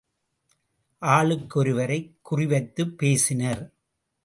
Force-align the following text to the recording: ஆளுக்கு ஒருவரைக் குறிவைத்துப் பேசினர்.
ஆளுக்கு 0.99 1.59
ஒருவரைக் 1.59 2.15
குறிவைத்துப் 2.31 2.97
பேசினர். 2.97 3.73